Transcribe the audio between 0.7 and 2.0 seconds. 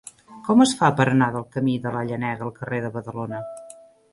fa per anar del camí de